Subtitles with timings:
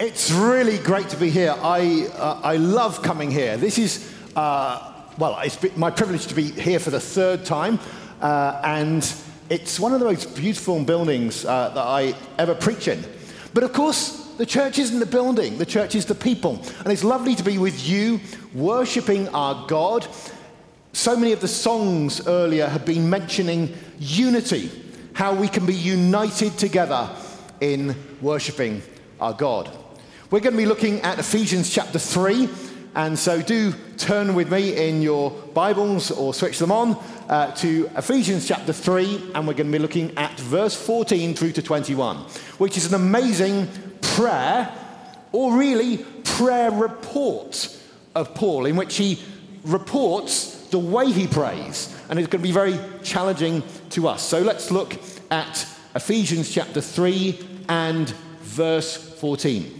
[0.00, 1.54] It's really great to be here.
[1.60, 3.58] I, uh, I love coming here.
[3.58, 7.78] This is, uh, well, it's my privilege to be here for the third time,
[8.22, 9.14] uh, and
[9.50, 13.04] it's one of the most beautiful buildings uh, that I ever preach in.
[13.52, 16.64] But of course, the church isn't the building, the church is the people.
[16.78, 18.20] And it's lovely to be with you,
[18.54, 20.06] worshipping our God.
[20.94, 24.70] So many of the songs earlier have been mentioning unity,
[25.12, 27.06] how we can be united together
[27.60, 28.80] in worshipping
[29.20, 29.76] our God.
[30.30, 32.48] We're going to be looking at Ephesians chapter 3,
[32.94, 36.96] and so do turn with me in your Bibles or switch them on
[37.28, 41.50] uh, to Ephesians chapter 3, and we're going to be looking at verse 14 through
[41.50, 42.18] to 21,
[42.58, 43.66] which is an amazing
[44.02, 44.72] prayer,
[45.32, 47.76] or really prayer report
[48.14, 49.20] of Paul, in which he
[49.64, 54.22] reports the way he prays, and it's going to be very challenging to us.
[54.22, 54.94] So let's look
[55.32, 55.66] at
[55.96, 58.10] Ephesians chapter 3 and
[58.42, 59.79] verse 14.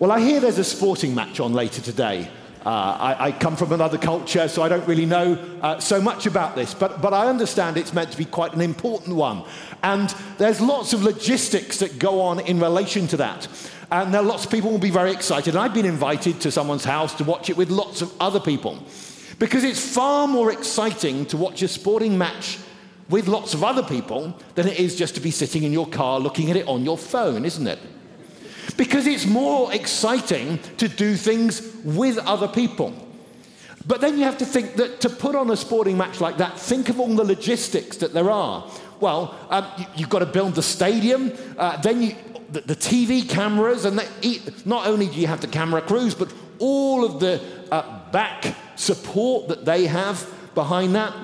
[0.00, 2.30] Well, I hear there's a sporting match on later today.
[2.64, 6.24] Uh, I, I, come from another culture, so I don't really know uh, so much
[6.24, 9.42] about this, but, but I understand it's meant to be quite an important one.
[9.82, 13.48] And there's lots of logistics that go on in relation to that.
[13.90, 15.56] And there are lots of people will be very excited.
[15.56, 18.78] And I've been invited to someone's house to watch it with lots of other people.
[19.40, 22.58] Because it's far more exciting to watch a sporting match
[23.08, 26.20] with lots of other people than it is just to be sitting in your car
[26.20, 27.80] looking at it on your phone, isn't it?
[28.76, 32.94] Because it's more exciting to do things with other people.
[33.86, 36.58] But then you have to think that to put on a sporting match like that,
[36.58, 38.70] think of all the logistics that there are.
[39.00, 42.14] Well, um, you, have got to build the stadium, uh, then you,
[42.50, 43.96] the, the, TV cameras, and
[44.66, 47.40] not only do you have the camera crews, but all of the
[47.70, 51.14] uh, back support that they have behind that.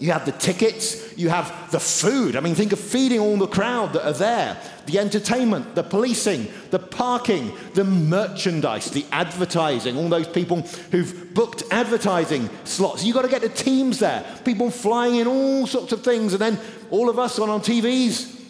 [0.00, 2.34] You have the tickets, you have the food.
[2.34, 4.56] I mean, think of feeding all the crowd that are there,
[4.86, 11.64] the entertainment, the policing, the parking, the merchandise, the advertising, all those people who've booked
[11.70, 13.04] advertising slots.
[13.04, 16.40] You've got to get the teams there, people flying in all sorts of things, and
[16.40, 16.58] then
[16.90, 18.40] all of us on our TVs.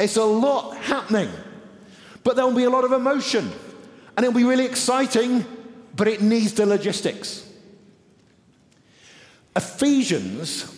[0.00, 1.28] It's a lot happening,
[2.24, 3.52] but there'll be a lot of emotion,
[4.16, 5.44] and it'll be really exciting,
[5.94, 7.47] but it needs the logistics.
[9.58, 10.72] Ephesians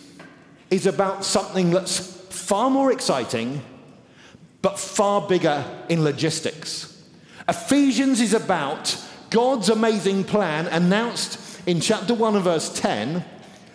[0.71, 1.99] is about something that's
[2.31, 3.61] far more exciting,
[4.63, 7.05] but far bigger in logistics.
[7.47, 8.97] Ephesians is about
[9.29, 13.23] God's amazing plan announced in chapter 1 and verse 10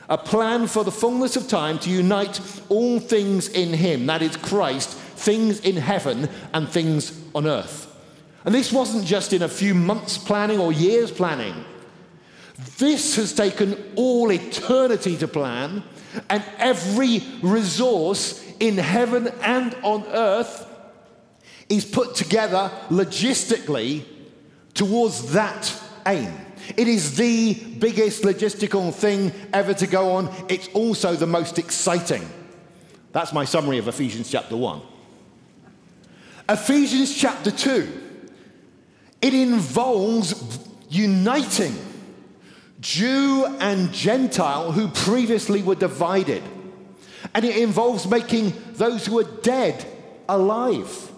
[0.08, 4.36] a plan for the fullness of time to unite all things in Him, that is
[4.36, 7.92] Christ, things in heaven and things on earth.
[8.44, 11.64] And this wasn't just in a few months' planning or years' planning.
[12.78, 15.82] This has taken all eternity to plan,
[16.30, 20.66] and every resource in heaven and on earth
[21.68, 24.04] is put together logistically
[24.72, 25.72] towards that
[26.06, 26.32] aim.
[26.76, 30.34] It is the biggest logistical thing ever to go on.
[30.48, 32.26] It's also the most exciting.
[33.12, 34.80] That's my summary of Ephesians chapter 1.
[36.48, 38.00] Ephesians chapter 2,
[39.20, 40.58] it involves
[40.88, 41.74] uniting
[42.86, 46.40] Jew and Gentile who previously were divided.
[47.34, 49.84] And it involves making those who are dead
[50.28, 51.10] alive.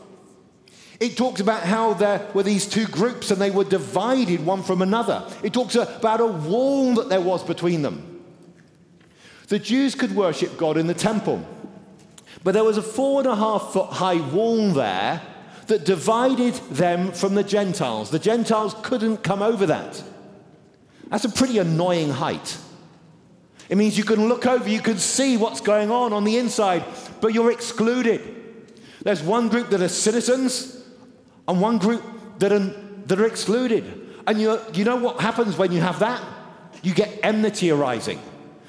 [0.98, 4.80] It talks about how there were these two groups and they were divided one from
[4.80, 5.30] another.
[5.42, 8.24] It talks about a wall that there was between them.
[9.48, 11.46] The Jews could worship God in the temple,
[12.44, 15.20] but there was a four and a half foot high wall there
[15.66, 18.08] that divided them from the Gentiles.
[18.10, 20.02] The Gentiles couldn't come over that.
[21.10, 22.56] That's a pretty annoying height.
[23.68, 26.84] It means you can look over, you can see what's going on on the inside,
[27.20, 28.20] but you're excluded.
[29.02, 30.82] There's one group that are citizens
[31.46, 32.02] and one group
[32.38, 32.58] that are,
[33.06, 34.08] that are excluded.
[34.26, 36.22] And you, you know what happens when you have that?
[36.82, 38.20] You get enmity arising.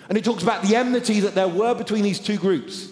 [0.08, 2.88] And it talks about the enmity that there were between these two groups.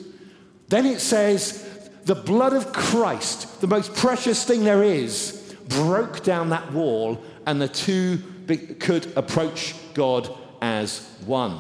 [0.68, 6.50] Then it says, the blood of Christ, the most precious thing there is, broke down
[6.50, 8.22] that wall, and the two
[8.56, 11.60] could approach God as one.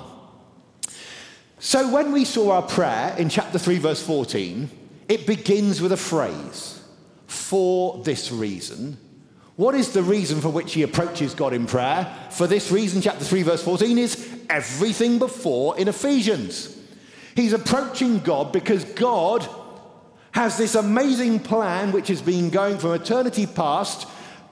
[1.59, 4.69] So when we saw our prayer in chapter 3, verse 14,
[5.09, 6.81] it begins with a phrase
[7.25, 8.97] for this reason.
[9.55, 12.13] What is the reason for which he approaches God in prayer?
[12.29, 16.77] For this reason, chapter 3, verse 14 is everything before in Ephesians.
[17.35, 19.47] He's approaching God because God
[20.31, 24.07] has this amazing plan which has been going from eternity past,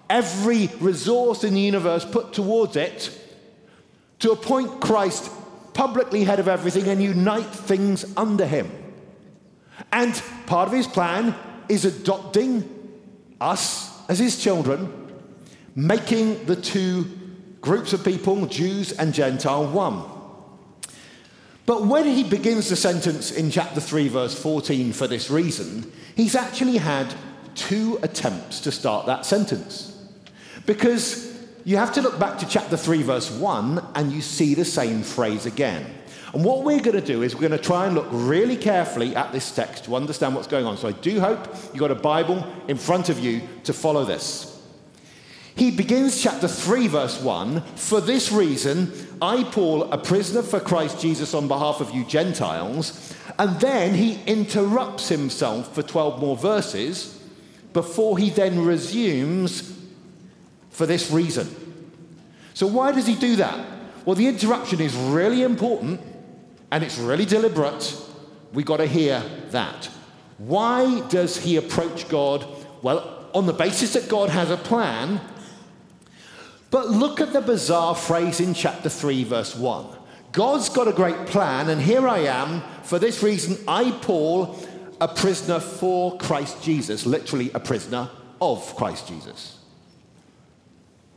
[0.10, 3.12] every resource in the universe put towards it,
[4.20, 5.30] to appoint Christ
[5.74, 8.72] publicly head of everything and unite things under him.
[9.92, 11.36] And part of his plan
[11.68, 12.70] is adopting
[13.42, 14.92] us as his children,
[15.76, 17.06] making the two
[17.62, 20.04] groups of people, Jews and Gentile, one.
[21.66, 26.36] But when he begins the sentence in chapter 3, verse 14, for this reason, he's
[26.36, 27.14] actually had
[27.56, 29.95] two attempts to start that sentence.
[30.66, 34.66] Because you have to look back to chapter 3, verse 1, and you see the
[34.66, 35.86] same phrase again.
[36.34, 39.16] And what we're going to do is we're going to try and look really carefully
[39.16, 40.78] at this text to understand what's going on.
[40.78, 44.52] So I do hope you've got a Bible in front of you to follow this.
[45.56, 48.92] He begins chapter 3, verse 1 For this reason,
[49.22, 53.16] I, Paul, a prisoner for Christ Jesus on behalf of you Gentiles.
[53.40, 57.18] And then he interrupts himself for 12 more verses
[57.72, 59.72] before he then resumes
[60.76, 61.48] for this reason.
[62.54, 63.66] So, why does he do that?
[64.06, 66.02] Well, the interruption is really important
[66.72, 67.96] and it's really deliberate,
[68.54, 69.90] we got to hear that.
[70.38, 72.46] Why does he approach God?
[72.82, 75.22] Well, on the basis that God has a plan.
[76.72, 79.86] But look at the bizarre phrase in chapter 3, verse 1.
[80.32, 82.62] God's got a great plan, and here I am.
[82.84, 84.58] For this reason, I, Paul,
[85.00, 88.10] a prisoner for Christ Jesus, literally a prisoner
[88.42, 89.60] of Christ Jesus.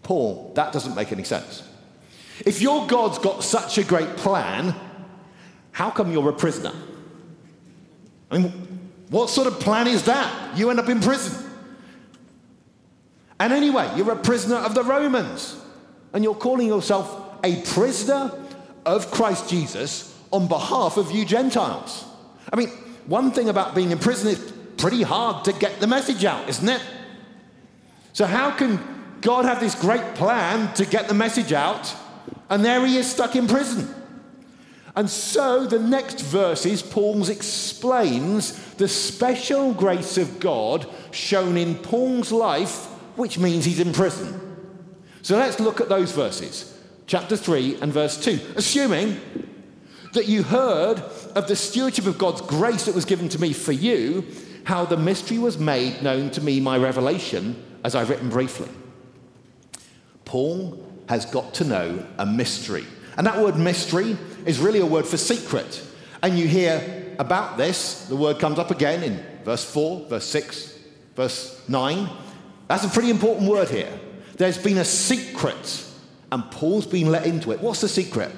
[0.08, 1.62] Paul, that doesn't make any sense.
[2.46, 4.74] If your God's got such a great plan,
[5.70, 6.72] how come you're a prisoner?
[8.30, 8.50] I mean,
[9.10, 10.56] what sort of plan is that?
[10.56, 11.44] You end up in prison.
[13.38, 15.60] And anyway, you're a prisoner of the Romans,
[16.14, 18.32] and you're calling yourself a prisoner
[18.86, 22.06] of Christ Jesus on behalf of you Gentiles.
[22.50, 22.70] I mean,
[23.04, 26.66] one thing about being in prison is pretty hard to get the message out, isn't
[26.66, 26.80] it?
[28.14, 31.94] So, how can God had this great plan to get the message out,
[32.48, 33.94] and there he is stuck in prison?
[34.94, 42.32] And so the next verses, Paul's explains the special grace of God shown in Paul's
[42.32, 42.86] life,
[43.16, 44.40] which means he's in prison.
[45.22, 46.76] So let's look at those verses,
[47.06, 48.40] chapter 3 and verse 2.
[48.56, 49.20] Assuming
[50.14, 50.98] that you heard
[51.34, 54.24] of the stewardship of God's grace that was given to me for you,
[54.64, 58.68] how the mystery was made known to me, my revelation, as I've written briefly.
[60.28, 60.78] Paul
[61.08, 62.84] has got to know a mystery.
[63.16, 64.16] And that word mystery
[64.46, 65.82] is really a word for secret.
[66.22, 70.78] And you hear about this, the word comes up again in verse 4, verse 6,
[71.16, 72.08] verse 9.
[72.68, 73.90] That's a pretty important word here.
[74.36, 75.84] There's been a secret,
[76.30, 77.60] and Paul's been let into it.
[77.60, 78.30] What's the secret?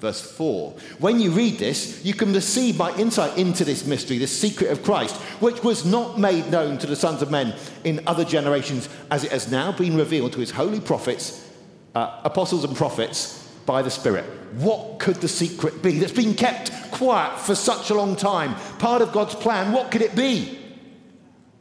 [0.00, 0.72] Verse 4.
[0.98, 4.82] When you read this, you can receive my insight into this mystery, the secret of
[4.82, 9.24] Christ, which was not made known to the sons of men in other generations, as
[9.24, 11.48] it has now been revealed to his holy prophets,
[11.94, 14.24] uh, apostles, and prophets by the Spirit.
[14.56, 18.54] What could the secret be that's been kept quiet for such a long time?
[18.78, 19.72] Part of God's plan.
[19.72, 20.58] What could it be?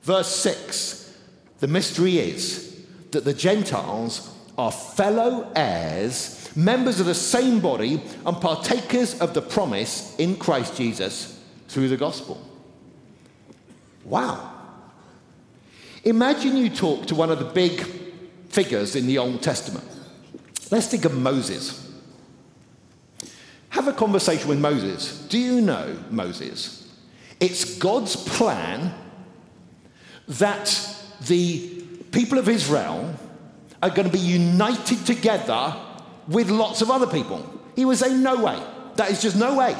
[0.03, 1.17] Verse 6
[1.59, 8.41] The mystery is that the Gentiles are fellow heirs, members of the same body, and
[8.41, 12.41] partakers of the promise in Christ Jesus through the gospel.
[14.05, 14.53] Wow.
[16.03, 17.81] Imagine you talk to one of the big
[18.49, 19.85] figures in the Old Testament.
[20.71, 21.81] Let's think of Moses.
[23.69, 25.19] Have a conversation with Moses.
[25.27, 26.93] Do you know, Moses?
[27.39, 28.93] It's God's plan
[30.27, 30.95] that
[31.27, 33.13] the people of Israel
[33.83, 35.75] are going to be united together
[36.27, 37.47] with lots of other people.
[37.75, 38.61] He was saying, No way.
[38.95, 39.75] That is just no way.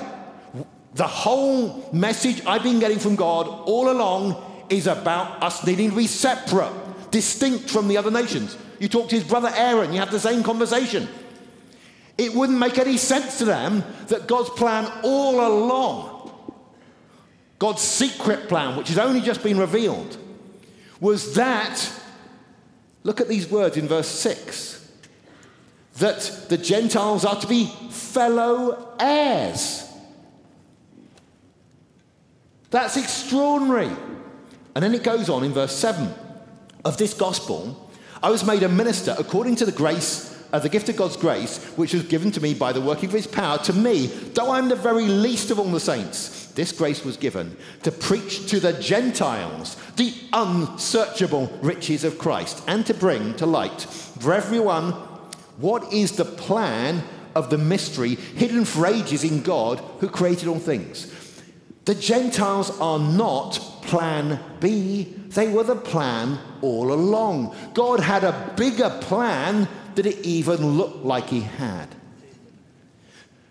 [0.94, 5.96] The whole message I've been getting from God all along is about us needing to
[5.96, 6.72] be separate,
[7.12, 8.58] distinct from the other nations.
[8.80, 11.08] You talk to his brother Aaron, you have the same conversation.
[12.18, 16.32] It wouldn't make any sense to them that God's plan all along,
[17.60, 20.18] God's secret plan, which has only just been revealed,
[21.00, 21.92] was that
[23.06, 24.75] Look at these words in verse 6
[26.00, 29.90] that the Gentiles are to be fellow heirs.
[32.70, 33.92] That's extraordinary.
[34.75, 36.14] And then it goes on in verse 7
[36.84, 37.82] of this gospel
[38.25, 41.64] I was made a minister according to the grace of the gift of God's grace,
[41.75, 44.68] which was given to me by the working of his power to me, though I'm
[44.68, 46.48] the very least of all the saints.
[46.54, 52.84] This grace was given to preach to the Gentiles the unsearchable riches of Christ and
[52.88, 54.96] to bring to light for everyone
[55.58, 57.04] what is the plan
[57.36, 61.12] of the mystery hidden for ages in God who created all things.
[61.84, 67.56] The Gentiles are not plan B, they were the plan all along.
[67.74, 71.88] God had a bigger plan that it even looked like he had.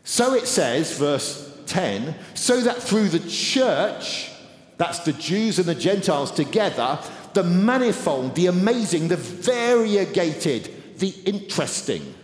[0.02, 4.30] So it says, verse 10, so that through the church,
[4.76, 6.98] that's the Jews and the Gentiles together,
[7.32, 12.14] the manifold, the amazing, the variegated, the interesting,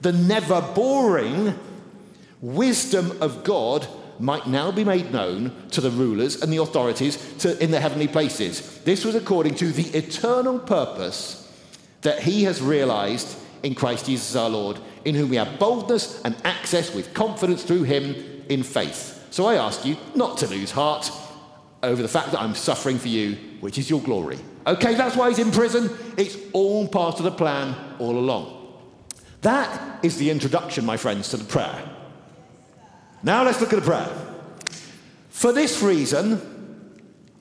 [0.00, 1.58] the never boring
[2.40, 3.86] wisdom of God
[4.18, 8.08] might now be made known to the rulers and the authorities to, in the heavenly
[8.08, 8.78] places.
[8.84, 11.36] This was according to the eternal purpose
[12.02, 16.36] that he has realized in Christ Jesus our Lord, in whom we have boldness and
[16.44, 18.14] access with confidence through him
[18.48, 19.26] in faith.
[19.30, 21.10] So I ask you not to lose heart
[21.82, 24.38] over the fact that I'm suffering for you, which is your glory.
[24.66, 25.90] Okay, that's why he's in prison.
[26.16, 28.56] It's all part of the plan all along.
[29.42, 31.82] That is the introduction, my friends, to the prayer.
[33.22, 34.10] Now let's look at the prayer.
[35.30, 36.40] For this reason,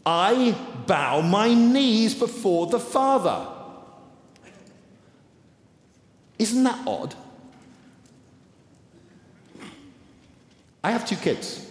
[0.05, 0.55] I
[0.87, 3.47] bow my knees before the Father.
[6.37, 7.15] Isn't that odd?
[10.81, 11.69] I have two kids.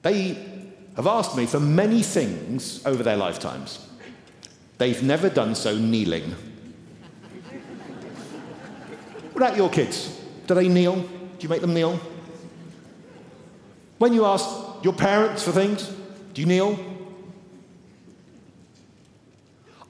[0.00, 0.55] They
[0.96, 3.86] have asked me for many things over their lifetimes.
[4.78, 6.34] They've never done so kneeling.
[9.32, 10.18] what about your kids?
[10.46, 10.96] Do they kneel?
[10.96, 11.08] Do
[11.40, 12.00] you make them kneel?
[13.98, 14.48] When you ask
[14.82, 15.90] your parents for things,
[16.34, 16.78] do you kneel?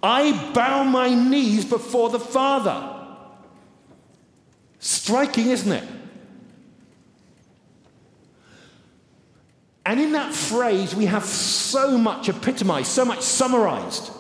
[0.03, 2.95] I bow my knees before the Father.
[4.79, 5.96] Striking, isn't it?
[9.87, 14.11] And in that phrase, we have so much epitomized, so much summarized,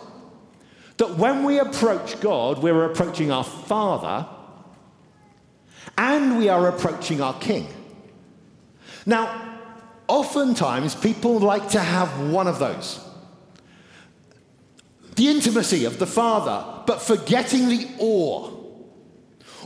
[0.98, 4.26] that when we approach God, we're approaching our Father
[5.98, 7.66] and we are approaching our King.
[9.04, 9.58] Now,
[10.06, 13.02] oftentimes people like to have one of those
[15.16, 18.50] the intimacy of the Father, but forgetting the awe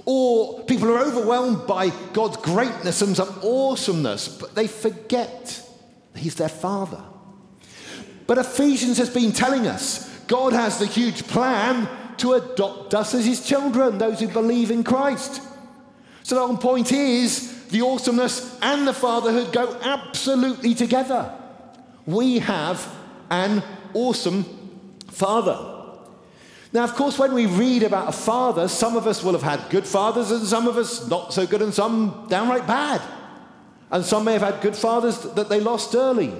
[0.06, 5.66] or people are overwhelmed by God's greatness and some awesomeness, but they forget
[6.14, 7.02] He's their Father.
[8.26, 11.88] But Ephesians has been telling us God has the huge plan
[12.18, 15.42] to adopt us as His children, those who believe in Christ.
[16.22, 21.34] So the whole point is the awesomeness and the fatherhood go absolutely together.
[22.06, 22.86] We have
[23.30, 23.62] an
[23.94, 24.44] awesome
[25.08, 25.78] Father.
[26.72, 29.70] Now, of course, when we read about a father, some of us will have had
[29.70, 33.02] good fathers and some of us not so good and some downright bad.
[33.90, 36.32] And some may have had good fathers that they lost early.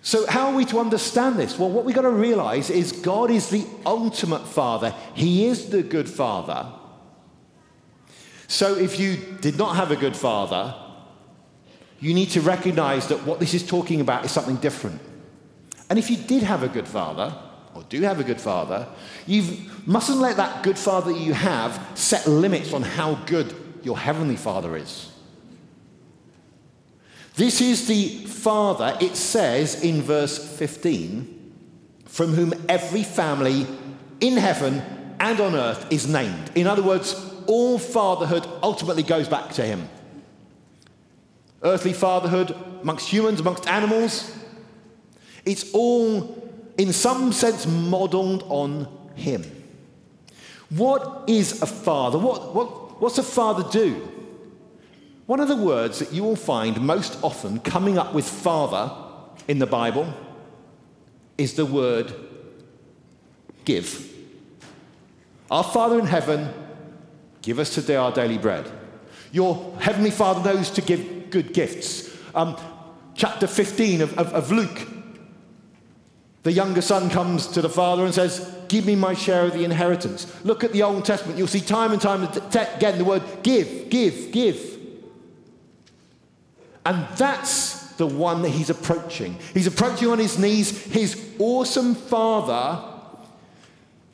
[0.00, 1.58] So, how are we to understand this?
[1.58, 5.82] Well, what we've got to realize is God is the ultimate father, He is the
[5.82, 6.70] good father.
[8.46, 10.74] So, if you did not have a good father,
[12.00, 15.00] you need to recognize that what this is talking about is something different.
[15.88, 17.34] And if you did have a good father,
[17.74, 18.86] or do have a good father,
[19.26, 23.54] you mustn't let that good father you have set limits on how good
[23.84, 25.10] your heavenly father is.
[27.36, 31.52] This is the father, it says in verse 15,
[32.06, 33.66] from whom every family
[34.20, 34.82] in heaven
[35.18, 36.52] and on earth is named.
[36.54, 37.14] In other words,
[37.46, 39.88] all fatherhood ultimately goes back to him.
[41.62, 44.36] Earthly fatherhood amongst humans, amongst animals,
[45.44, 49.44] it's all, in some sense, modeled on him.
[50.70, 52.18] What is a father?
[52.18, 54.08] What, what, what's a father do?
[55.26, 58.92] One of the words that you will find most often coming up with father
[59.48, 60.12] in the Bible
[61.38, 62.12] is the word
[63.64, 64.12] give.
[65.50, 66.52] Our Father in heaven,
[67.42, 68.70] give us today our daily bread.
[69.32, 72.14] Your heavenly Father knows to give good gifts.
[72.34, 72.56] Um,
[73.14, 74.88] chapter 15 of, of, of Luke
[76.44, 79.64] the younger son comes to the father and says, Give me my share of the
[79.64, 80.32] inheritance.
[80.44, 81.38] Look at the Old Testament.
[81.38, 84.78] You'll see time and time again the word give, give, give.
[86.84, 89.38] And that's the one that he's approaching.
[89.54, 92.92] He's approaching on his knees his awesome father,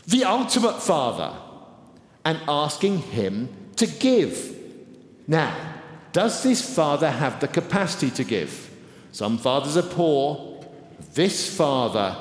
[0.07, 1.37] the ultimate father,
[2.25, 4.57] and asking him to give.
[5.27, 5.57] Now,
[6.13, 8.71] does this father have the capacity to give?
[9.11, 10.50] Some fathers are poor.
[11.13, 12.17] This father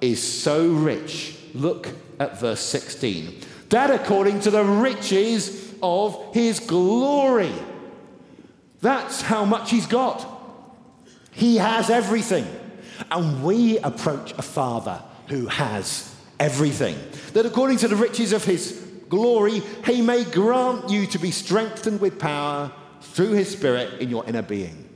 [0.00, 1.36] is so rich.
[1.54, 3.40] Look at verse 16.
[3.70, 7.52] That according to the riches of his glory.
[8.80, 10.26] That's how much he's got.
[11.32, 12.46] He has everything.
[13.10, 16.96] And we approach a Father who has everything.
[17.32, 18.72] That according to the riches of his
[19.08, 22.70] glory, he may grant you to be strengthened with power
[23.00, 24.88] through his Spirit in your inner being.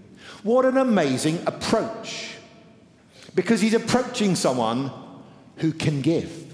[0.42, 2.37] What an amazing approach.
[3.34, 4.90] Because he's approaching someone
[5.56, 6.48] who can give.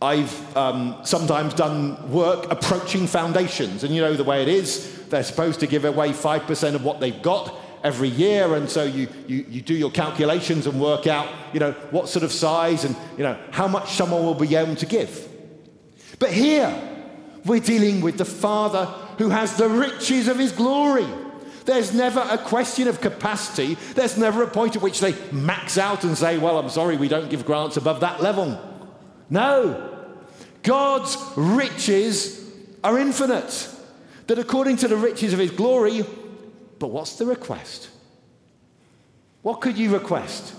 [0.00, 5.06] I've um, sometimes done work approaching foundations, and you know the way it is.
[5.08, 9.08] They're supposed to give away 5% of what they've got every year, and so you,
[9.26, 12.96] you, you do your calculations and work out, you know, what sort of size and,
[13.16, 15.28] you know, how much someone will be able to give.
[16.18, 16.74] But here,
[17.44, 18.86] we're dealing with the Father
[19.18, 21.06] who has the riches of his glory.
[21.66, 23.74] There's never a question of capacity.
[23.94, 27.08] There's never a point at which they max out and say, well, I'm sorry, we
[27.08, 28.58] don't give grants above that level.
[29.28, 29.92] No.
[30.62, 32.40] God's riches
[32.84, 33.68] are infinite.
[34.28, 36.04] That according to the riches of his glory,
[36.78, 37.90] but what's the request?
[39.42, 40.54] What could you request?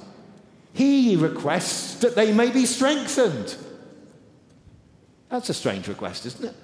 [0.74, 3.56] He requests that they may be strengthened.
[5.30, 6.56] That's a strange request, isn't it?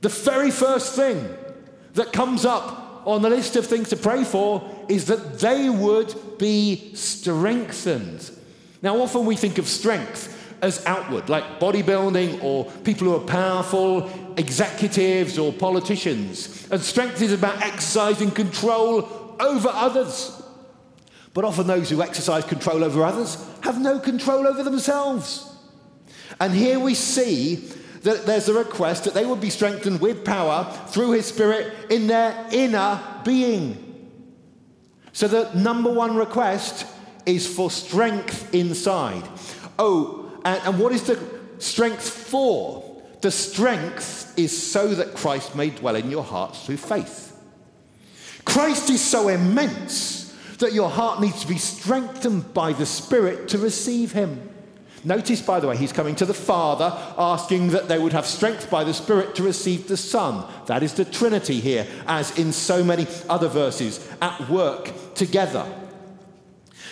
[0.00, 1.28] The very first thing
[1.94, 6.38] that comes up on the list of things to pray for is that they would
[6.38, 8.30] be strengthened.
[8.82, 14.10] Now, often we think of strength as outward, like bodybuilding or people who are powerful,
[14.36, 16.68] executives or politicians.
[16.70, 20.36] And strength is about exercising control over others.
[21.32, 25.46] But often those who exercise control over others have no control over themselves.
[26.40, 27.70] And here we see
[28.02, 32.06] that there's a request that they would be strengthened with power through his spirit in
[32.06, 33.86] their inner being.
[35.12, 36.86] So the number one request
[37.26, 39.22] is for strength inside.
[39.78, 41.18] Oh, and, and what is the
[41.58, 43.02] strength for?
[43.20, 47.38] The strength is so that Christ may dwell in your hearts through faith.
[48.44, 53.58] Christ is so immense that your heart needs to be strengthened by the Spirit to
[53.58, 54.49] receive Him.
[55.02, 58.70] Notice, by the way, he's coming to the Father asking that they would have strength
[58.70, 60.44] by the Spirit to receive the Son.
[60.66, 65.66] That is the Trinity here, as in so many other verses, at work together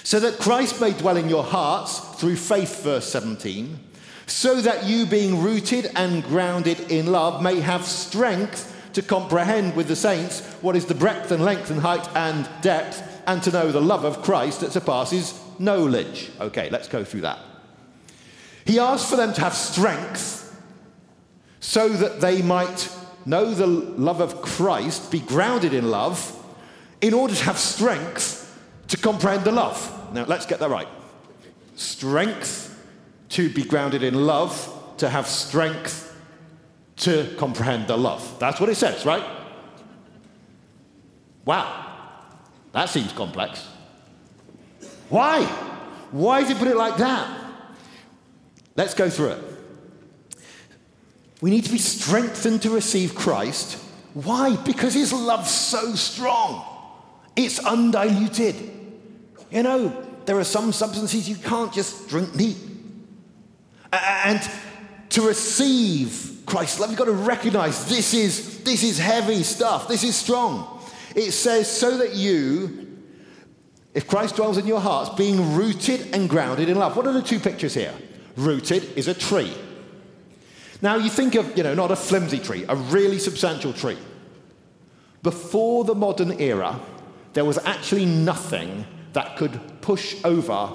[0.08, 3.78] so that Christ may dwell in your hearts through faith, verse 17,
[4.26, 9.86] so that you, being rooted and grounded in love, may have strength to comprehend with
[9.86, 13.70] the saints what is the breadth and length and height and depth, and to know
[13.70, 16.30] the love of Christ that surpasses knowledge.
[16.40, 17.38] Okay, let's go through that.
[18.68, 20.54] He asked for them to have strength
[21.58, 26.36] so that they might know the love of Christ, be grounded in love,
[27.00, 28.44] in order to have strength
[28.88, 30.12] to comprehend the love.
[30.12, 30.86] Now, let's get that right.
[31.76, 32.78] Strength
[33.30, 34.52] to be grounded in love,
[34.98, 36.14] to have strength
[36.96, 38.38] to comprehend the love.
[38.38, 39.24] That's what it says, right?
[41.46, 41.86] Wow.
[42.72, 43.66] That seems complex.
[45.08, 45.46] Why?
[46.10, 47.37] Why did he put it like that?
[48.78, 49.44] Let's go through it.
[51.40, 53.76] We need to be strengthened to receive Christ.
[54.14, 54.54] Why?
[54.54, 56.64] Because his love's so strong.
[57.34, 58.54] It's undiluted.
[59.50, 62.56] You know, there are some substances you can't just drink neat.
[63.92, 64.48] And
[65.08, 70.04] to receive Christ's love, you've got to recognize this is, this is heavy stuff, this
[70.04, 70.80] is strong.
[71.16, 72.96] It says, so that you,
[73.92, 76.96] if Christ dwells in your hearts, being rooted and grounded in love.
[76.96, 77.94] What are the two pictures here?
[78.38, 79.52] Rooted is a tree.
[80.80, 83.98] Now you think of, you know, not a flimsy tree, a really substantial tree.
[85.24, 86.78] Before the modern era,
[87.32, 90.70] there was actually nothing that could push over,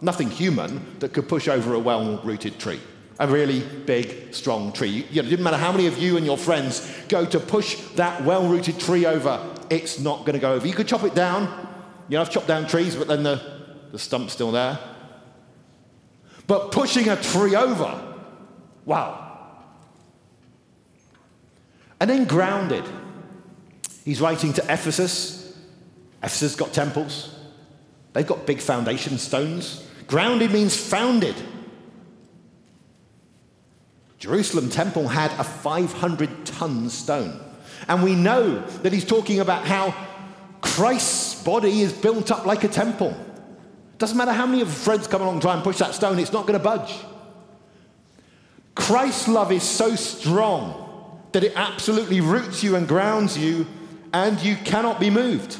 [0.00, 2.80] nothing human, that could push over a well rooted tree.
[3.18, 5.04] A really big, strong tree.
[5.10, 7.74] You know, it didn't matter how many of you and your friends go to push
[7.96, 10.64] that well rooted tree over, it's not going to go over.
[10.64, 11.66] You could chop it down.
[12.08, 13.42] You know, I've chopped down trees, but then the,
[13.90, 14.78] the stump's still there.
[16.48, 18.00] But pushing a tree over,
[18.86, 19.26] wow.
[22.00, 22.84] And then grounded.
[24.04, 25.56] He's writing to Ephesus.
[26.22, 27.38] Ephesus got temples.
[28.14, 29.86] They've got big foundation stones.
[30.06, 31.36] Grounded means founded.
[34.18, 37.38] Jerusalem temple had a 500 ton stone.
[37.88, 39.94] And we know that he's talking about how
[40.62, 43.14] Christ's body is built up like a temple.
[43.98, 46.32] Doesn't matter how many of friends come along and try and push that stone, it's
[46.32, 46.94] not going to budge.
[48.74, 53.66] Christ's love is so strong that it absolutely roots you and grounds you,
[54.12, 55.58] and you cannot be moved.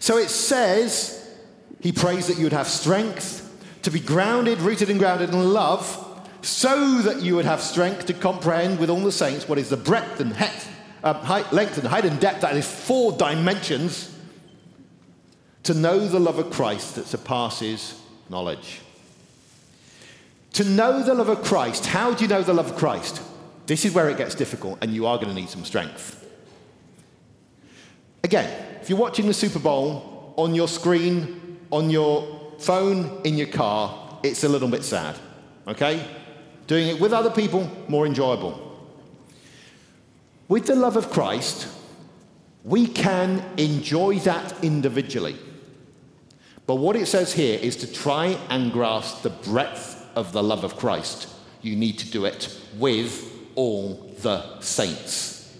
[0.00, 1.34] So it says,
[1.80, 3.42] He prays that you would have strength
[3.82, 6.02] to be grounded, rooted and grounded in love,
[6.42, 9.76] so that you would have strength to comprehend with all the saints what is the
[9.76, 10.36] breadth and
[11.02, 14.15] uh, height, length and height and depth, that is four dimensions,
[15.66, 18.00] to know the love of Christ that surpasses
[18.30, 18.80] knowledge.
[20.52, 23.20] To know the love of Christ, how do you know the love of Christ?
[23.66, 26.24] This is where it gets difficult, and you are going to need some strength.
[28.22, 33.48] Again, if you're watching the Super Bowl on your screen, on your phone, in your
[33.48, 35.18] car, it's a little bit sad,
[35.66, 36.06] okay?
[36.68, 38.62] Doing it with other people, more enjoyable.
[40.46, 41.66] With the love of Christ,
[42.62, 45.36] we can enjoy that individually.
[46.66, 50.64] But what it says here is to try and grasp the breadth of the love
[50.64, 51.28] of Christ,
[51.62, 55.56] you need to do it with all the saints.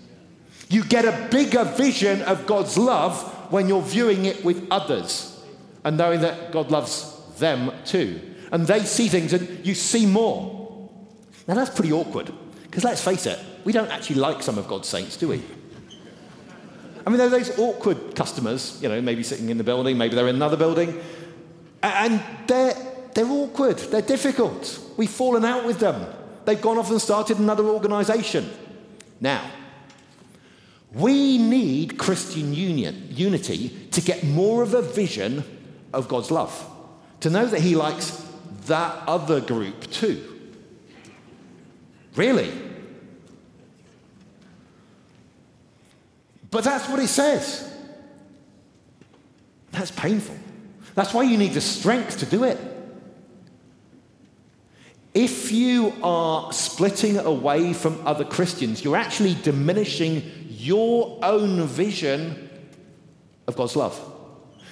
[0.68, 5.40] You get a bigger vision of God's love when you're viewing it with others
[5.84, 8.20] and knowing that God loves them too.
[8.50, 10.90] And they see things and you see more.
[11.46, 12.32] Now that's pretty awkward
[12.64, 15.42] because let's face it, we don't actually like some of God's saints, do we?
[17.06, 20.16] I mean, there are those awkward customers, you know, maybe sitting in the building, maybe
[20.16, 21.00] they're in another building,
[21.82, 22.74] and they're
[23.16, 24.78] they're awkward, they're difficult.
[24.98, 26.06] We've fallen out with them.
[26.44, 28.50] They've gone off and started another organization.
[29.22, 29.50] Now,
[30.92, 35.44] we need Christian union, unity to get more of a vision
[35.94, 36.52] of God's love,
[37.20, 38.22] to know that He likes
[38.66, 40.22] that other group too.
[42.16, 42.52] Really?
[46.50, 47.72] But that's what it says.
[49.72, 50.36] That's painful.
[50.94, 52.58] That's why you need the strength to do it.
[55.12, 62.50] If you are splitting away from other Christians, you're actually diminishing your own vision
[63.46, 63.98] of God's love.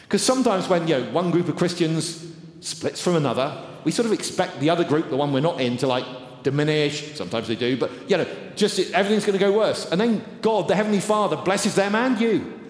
[0.02, 2.26] Because sometimes when you know, one group of Christians
[2.60, 5.76] splits from another, we sort of expect the other group, the one we're not in,
[5.78, 6.04] to like
[6.44, 7.16] diminish.
[7.16, 9.90] Sometimes they do, but you know, just everything's going to go worse.
[9.90, 12.60] And then God, the Heavenly Father, blesses them and you.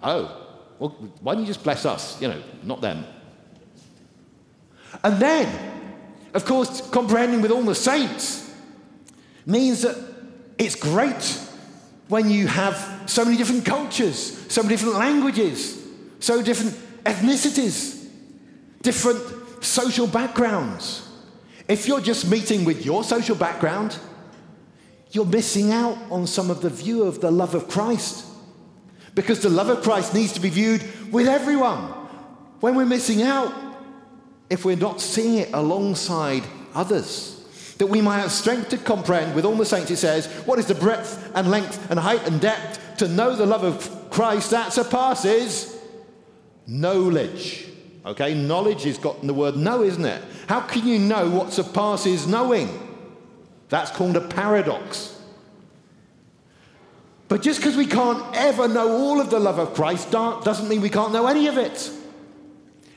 [0.00, 0.38] Oh,
[0.78, 2.20] well, why don't you just bless us?
[2.22, 3.04] You know, not them.
[5.02, 5.72] And then
[6.34, 8.50] of course, comprehending with all the saints
[9.44, 9.96] means that
[10.58, 11.38] it's great
[12.08, 15.82] when you have so many different cultures, so many different languages,
[16.20, 16.74] so different
[17.04, 18.08] ethnicities,
[18.80, 19.20] different
[19.62, 21.08] social backgrounds.
[21.68, 23.98] If you're just meeting with your social background,
[25.10, 28.26] you're missing out on some of the view of the love of Christ.
[29.14, 31.82] Because the love of Christ needs to be viewed with everyone.
[32.60, 33.52] When we're missing out,
[34.48, 36.42] if we're not seeing it alongside
[36.74, 37.38] others.
[37.78, 40.66] That we might have strength to comprehend with all the saints, it says, what is
[40.66, 44.72] the breadth and length and height and depth to know the love of Christ that
[44.72, 45.76] surpasses
[46.66, 47.66] knowledge.
[48.04, 50.22] Okay, knowledge is got in the word know, isn't it?
[50.48, 52.68] How can you know what surpasses knowing?
[53.68, 55.20] That's called a paradox.
[57.28, 60.80] But just because we can't ever know all of the love of Christ doesn't mean
[60.82, 61.90] we can't know any of it.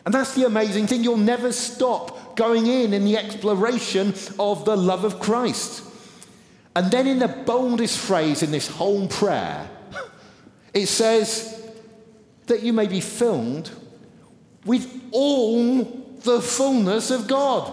[0.06, 1.04] And that's the amazing thing.
[1.04, 5.84] You'll never stop going in in the exploration of the love of Christ.
[6.76, 9.70] And then, in the boldest phrase in this whole prayer,
[10.74, 11.72] it says
[12.48, 13.72] that you may be filled
[14.66, 15.84] with all
[16.24, 17.72] the fullness of God.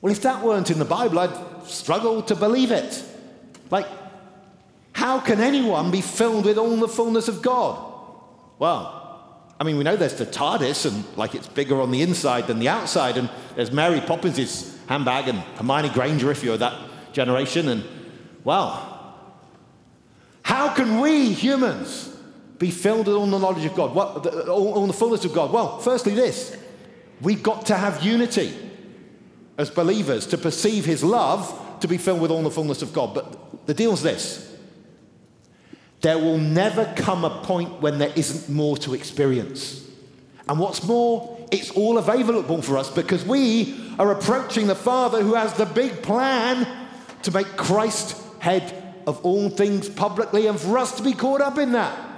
[0.00, 3.02] Well, if that weren't in the Bible, I'd struggle to believe it.
[3.70, 3.86] Like,
[4.92, 7.80] how can anyone be filled with all the fullness of God?
[8.58, 8.98] Well,
[9.58, 12.58] I mean, we know there's the TARDIS, and like it's bigger on the inside than
[12.58, 16.76] the outside, and there's Mary Poppins' handbag and Hermione Granger, if you're that
[17.12, 17.84] generation, and
[18.42, 18.88] well,
[20.42, 22.11] How can we humans
[22.62, 25.52] be filled with all the knowledge of God, what, all, all the fullness of God?
[25.52, 26.56] Well, firstly, this
[27.20, 28.54] we've got to have unity
[29.58, 33.14] as believers to perceive His love to be filled with all the fullness of God.
[33.14, 34.48] But the deal's this
[36.02, 39.84] there will never come a point when there isn't more to experience.
[40.48, 45.34] And what's more, it's all available for us because we are approaching the Father who
[45.34, 46.66] has the big plan
[47.22, 51.58] to make Christ head of all things publicly and for us to be caught up
[51.58, 52.11] in that.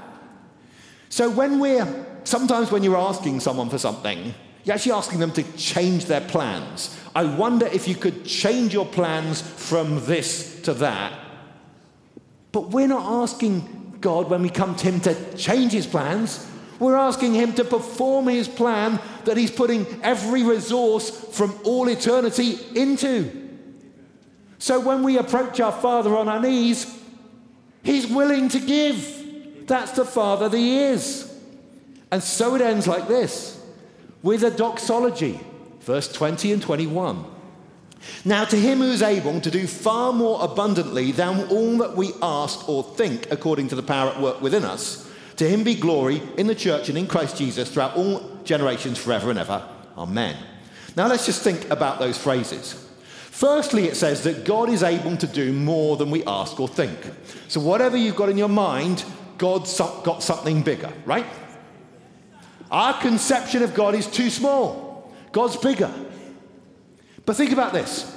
[1.08, 5.42] So when we're, sometimes when you're asking someone for something, you're actually asking them to
[5.56, 6.98] change their plans.
[7.14, 11.12] I wonder if you could change your plans from this to that
[12.54, 16.48] but we're not asking God when we come to Him to change His plans.
[16.78, 22.56] We're asking Him to perform His plan that He's putting every resource from all eternity
[22.76, 23.50] into.
[24.58, 26.96] So when we approach our Father on our knees,
[27.82, 29.23] He's willing to give.
[29.66, 31.30] That's the Father that He is.
[32.10, 33.60] And so it ends like this
[34.22, 35.40] with a doxology,
[35.80, 37.24] verse 20 and 21.
[38.24, 42.12] Now, to him who is able to do far more abundantly than all that we
[42.22, 46.22] ask or think, according to the power at work within us, to him be glory
[46.36, 49.66] in the church and in Christ Jesus throughout all generations, forever and ever.
[49.98, 50.36] Amen.
[50.96, 52.80] Now, let's just think about those phrases.
[53.30, 56.98] Firstly, it says that God is able to do more than we ask or think.
[57.48, 59.04] So, whatever you've got in your mind,
[59.44, 61.26] God's got something bigger, right?
[62.70, 65.92] Our conception of God is too small, God's bigger.
[67.26, 68.10] But think about this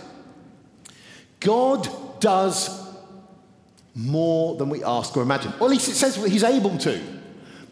[1.41, 1.89] God
[2.21, 2.81] does
[3.93, 5.51] more than we ask or imagine.
[5.59, 6.97] Or at least it says he's able to.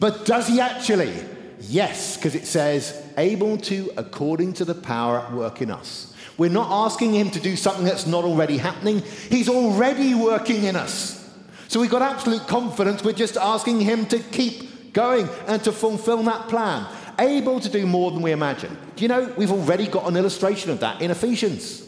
[0.01, 1.13] But does he actually?
[1.61, 6.13] Yes, because it says, able to according to the power at work in us.
[6.37, 9.01] We're not asking him to do something that's not already happening.
[9.29, 11.24] He's already working in us.
[11.67, 13.03] So we've got absolute confidence.
[13.03, 16.87] We're just asking him to keep going and to fulfill that plan
[17.19, 18.77] able to do more than we imagine.
[18.95, 21.87] Do you know, we've already got an illustration of that in Ephesians.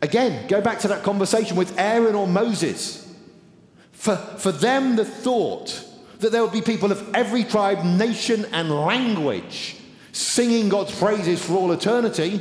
[0.00, 3.04] Again, go back to that conversation with Aaron or Moses.
[3.92, 5.84] For, for them, the thought
[6.20, 9.76] that there would be people of every tribe, nation, and language
[10.12, 12.40] singing God's praises for all eternity,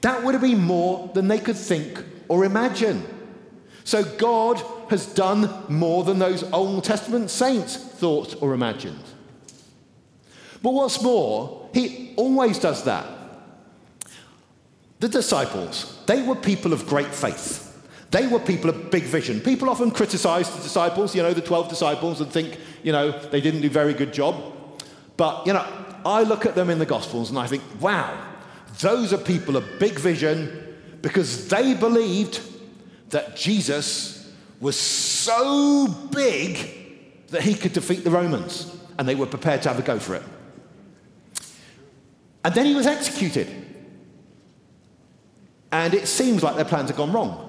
[0.00, 3.04] that would have been more than they could think or imagine.
[3.84, 9.02] So God has done more than those Old Testament saints thought or imagined.
[10.62, 13.06] But what's more, he always does that.
[15.00, 17.64] The disciples, they were people of great faith.
[18.10, 19.40] They were people of big vision.
[19.40, 23.40] People often criticize the disciples, you know, the 12 disciples, and think, you know, they
[23.40, 24.42] didn't do a very good job.
[25.16, 25.66] But, you know,
[26.04, 28.26] I look at them in the Gospels and I think, wow,
[28.80, 32.40] those are people of big vision because they believed
[33.10, 34.17] that Jesus
[34.60, 39.78] was so big that he could defeat the Romans, and they were prepared to have
[39.78, 40.22] a go for it.
[42.44, 43.48] And then he was executed.
[45.70, 47.44] And it seems like their plans had gone wrong.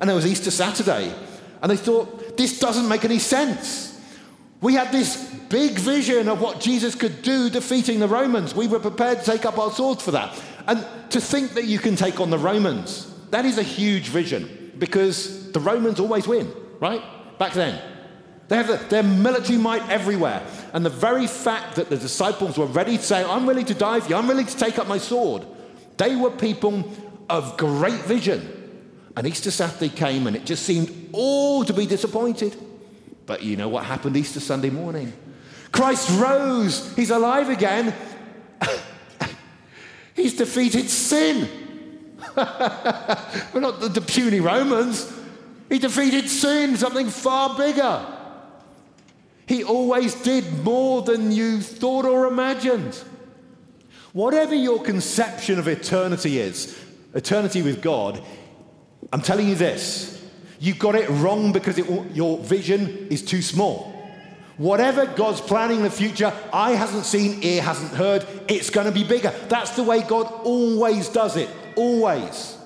[0.00, 1.14] And it was Easter Saturday.
[1.62, 4.00] And they thought, this doesn't make any sense.
[4.60, 8.54] We had this big vision of what Jesus could do defeating the Romans.
[8.54, 10.38] We were prepared to take up our swords for that.
[10.66, 14.59] And to think that you can take on the Romans, that is a huge vision
[14.80, 17.02] because the Romans always win, right?
[17.38, 17.80] Back then.
[18.48, 20.42] They have the, their military might everywhere.
[20.72, 24.00] And the very fact that the disciples were ready to say, I'm willing to die
[24.00, 25.46] for you, I'm willing to take up my sword,
[25.96, 26.90] they were people
[27.28, 28.56] of great vision.
[29.16, 32.56] And Easter Saturday came and it just seemed all to be disappointed.
[33.26, 35.12] But you know what happened Easter Sunday morning?
[35.70, 37.94] Christ rose, he's alive again.
[40.16, 41.48] he's defeated sin.
[43.52, 45.12] We're not the, the puny Romans.
[45.68, 48.06] He defeated sin, something far bigger.
[49.46, 52.94] He always did more than you thought or imagined.
[54.12, 56.78] Whatever your conception of eternity is,
[57.14, 58.22] eternity with God,
[59.12, 60.20] I'm telling you this
[60.60, 63.96] you got it wrong because it, your vision is too small.
[64.58, 68.92] Whatever God's planning in the future, eye hasn't seen, ear hasn't heard, it's going to
[68.92, 69.32] be bigger.
[69.48, 72.56] That's the way God always does it, always.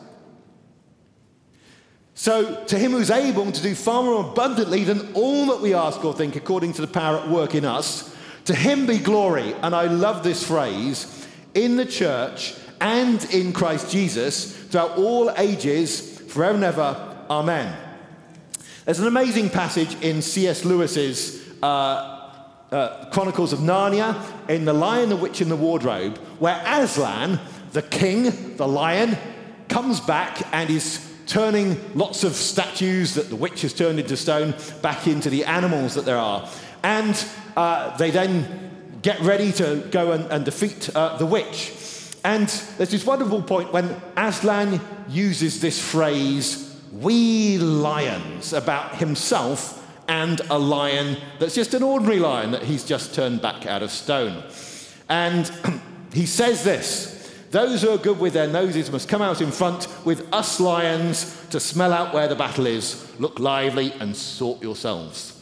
[2.15, 6.05] So, to him who's able to do far more abundantly than all that we ask
[6.05, 8.15] or think, according to the power at work in us,
[8.45, 9.53] to him be glory.
[9.55, 16.21] And I love this phrase in the church and in Christ Jesus throughout all ages,
[16.21, 17.27] forever and ever.
[17.31, 17.77] Amen.
[18.85, 20.65] There's an amazing passage in C.S.
[20.65, 22.15] Lewis's uh,
[22.71, 27.41] uh, Chronicles of Narnia in The Lion, the Witch, and the Wardrobe, where Aslan,
[27.75, 29.19] the king, the lion,
[29.69, 34.55] comes back and is turning lots of statues that the witch has turned into stone
[34.81, 36.49] back into the animals that there are.
[36.85, 37.23] And
[37.57, 41.73] uh, they then get ready to go and, and defeat uh, the witch.
[42.23, 50.41] And there's this wonderful point when Aslan uses this phrase, we lions, about himself and
[50.49, 54.45] a lion that's just an ordinary lion that he's just turned back out of stone.
[55.09, 55.51] And
[56.13, 57.14] he says this
[57.55, 61.41] those who are good with their noses must come out in front with us lions
[61.51, 63.09] to smell out where the battle is.
[63.21, 65.41] Look lively and sort yourselves.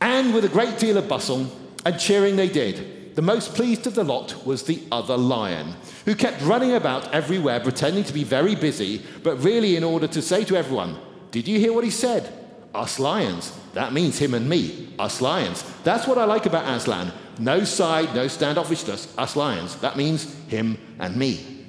[0.00, 1.50] And with a great deal of bustle
[1.84, 3.16] and cheering they did.
[3.16, 7.58] The most pleased of the lot was the other lion, who kept running about everywhere,
[7.58, 10.96] pretending to be very busy, but really in order to say to everyone,
[11.32, 12.32] Did you hear what he said?
[12.72, 13.52] Us lions.
[13.74, 14.94] That means him and me.
[15.00, 15.64] Us lions.
[15.82, 17.12] That's what I like about Aslan.
[17.38, 19.08] No side, no standoffishness.
[19.18, 19.76] Us lions.
[19.76, 21.64] That means him and me.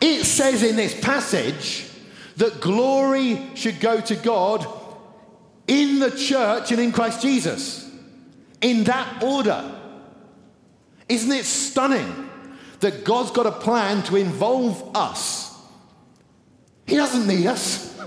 [0.00, 1.88] It says in this passage
[2.36, 4.66] that glory should go to God
[5.66, 7.90] in the church and in Christ Jesus.
[8.60, 9.72] In that order.
[11.08, 12.28] Isn't it stunning
[12.80, 15.54] that God's got a plan to involve us?
[16.86, 17.98] He doesn't need us,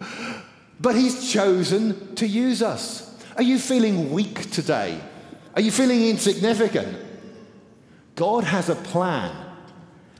[0.80, 3.05] but He's chosen to use us.
[3.36, 4.98] Are you feeling weak today?
[5.54, 6.96] Are you feeling insignificant?
[8.14, 9.34] God has a plan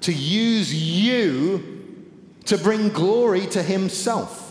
[0.00, 2.04] to use you
[2.44, 4.42] to bring glory to Himself.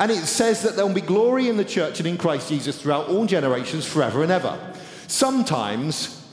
[0.00, 2.80] And it says that there will be glory in the church and in Christ Jesus
[2.80, 4.58] throughout all generations, forever and ever.
[5.06, 6.26] Sometimes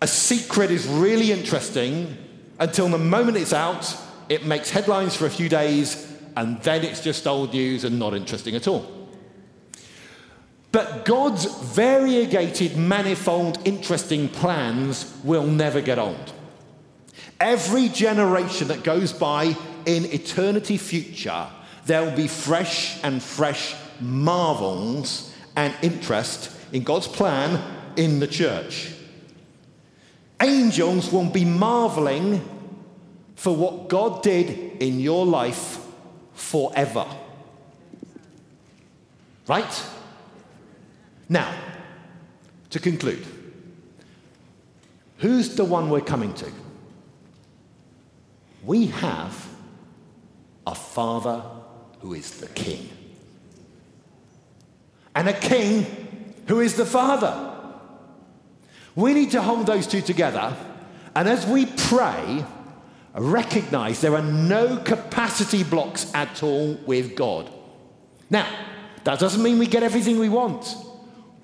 [0.00, 2.16] a secret is really interesting
[2.58, 3.96] until the moment it's out,
[4.28, 8.14] it makes headlines for a few days, and then it's just old news and not
[8.14, 8.95] interesting at all.
[10.76, 16.34] But God's variegated, manifold, interesting plans will never get old.
[17.40, 21.46] Every generation that goes by in eternity future
[21.86, 27.58] there will be fresh and fresh marvels and interest in God's plan
[27.96, 28.92] in the church.
[30.42, 32.46] Angels will be marveling
[33.34, 35.78] for what God did in your life
[36.34, 37.06] forever.
[39.48, 39.82] Right?
[41.28, 41.52] Now,
[42.70, 43.24] to conclude,
[45.18, 46.50] who's the one we're coming to?
[48.64, 49.48] We have
[50.66, 51.42] a Father
[52.00, 52.88] who is the king.
[55.14, 55.86] And a king
[56.46, 57.54] who is the father.
[58.94, 60.54] We need to hold those two together.
[61.14, 62.44] And as we pray,
[63.14, 67.50] recognize there are no capacity blocks at all with God.
[68.28, 68.46] Now,
[69.04, 70.76] that doesn't mean we get everything we want.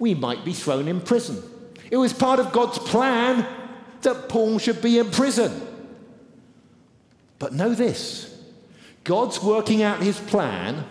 [0.02, 1.40] We might be thrown in prison.
[1.88, 3.46] It was part of God's plan
[4.00, 5.52] that Paul should be in prison.
[7.38, 8.36] But know this
[9.04, 10.84] God's working out his plan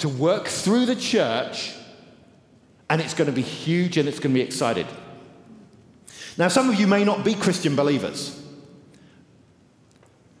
[0.00, 1.72] to work through the church,
[2.90, 4.86] and it's going to be huge and it's going to be excited.
[6.36, 8.38] Now, some of you may not be Christian believers.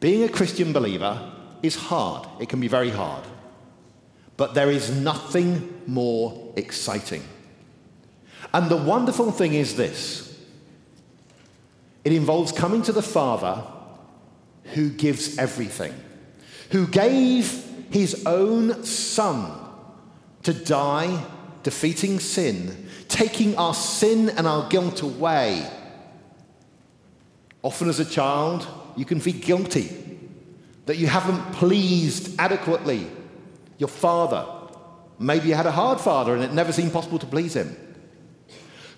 [0.00, 1.32] Being a Christian believer
[1.62, 3.24] is hard, it can be very hard.
[4.36, 7.22] But there is nothing more exciting.
[8.54, 10.24] And the wonderful thing is this
[12.04, 13.62] it involves coming to the Father
[14.74, 15.94] who gives everything
[16.70, 19.52] who gave his own son
[20.42, 21.24] to die,
[21.62, 25.68] defeating sin, taking our sin and our guilt away.
[27.62, 29.90] Often as a child, you can feel guilty
[30.86, 33.06] that you haven't pleased adequately
[33.78, 34.46] your father.
[35.18, 37.76] Maybe you had a hard father and it never seemed possible to please him.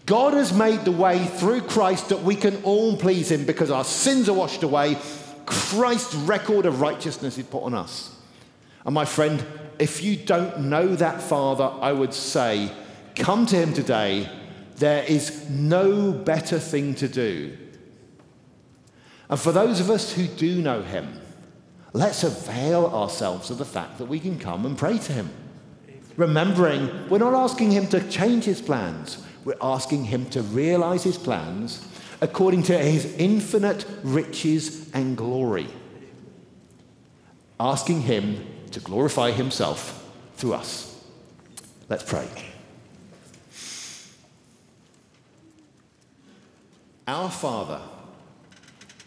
[0.08, 3.84] God has made the way through Christ that we can all please him because our
[3.84, 4.96] sins are washed away
[5.48, 8.14] Christ's record of righteousness is put on us.
[8.84, 9.44] And my friend,
[9.78, 12.70] if you don't know that Father, I would say,
[13.14, 14.28] come to Him today.
[14.76, 17.56] There is no better thing to do.
[19.28, 21.20] And for those of us who do know Him,
[21.92, 25.30] let's avail ourselves of the fact that we can come and pray to Him.
[26.16, 31.18] Remembering, we're not asking Him to change His plans, we're asking Him to realize His
[31.18, 31.88] plans
[32.20, 35.68] according to his infinite riches and glory,
[37.60, 40.04] asking him to glorify himself
[40.36, 41.04] through us.
[41.88, 42.28] Let's pray.
[47.06, 47.80] Our Father,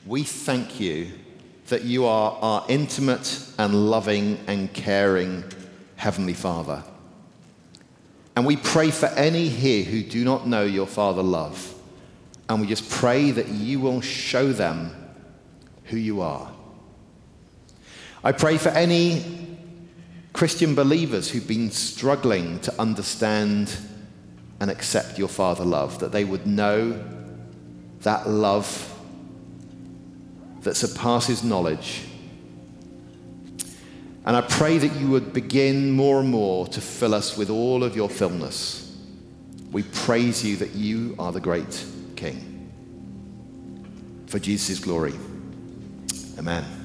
[0.06, 1.12] we thank you
[1.68, 5.44] that you are our intimate and loving and caring
[5.96, 6.84] Heavenly Father.
[8.42, 11.76] And we pray for any here who do not know your Father love.
[12.50, 14.96] And we just pray that you will show them
[15.84, 16.52] who you are.
[18.24, 19.58] I pray for any
[20.34, 23.78] Christian believers who've been struggling to understand
[24.60, 27.00] and accept your Father love, that they would know
[28.00, 28.92] that love
[30.62, 32.06] that surpasses knowledge.
[34.26, 37.84] And I pray that you would begin more and more to fill us with all
[37.84, 38.96] of your fullness.
[39.72, 42.72] We praise you that you are the great King.
[44.28, 45.14] For Jesus' glory.
[46.38, 46.81] Amen.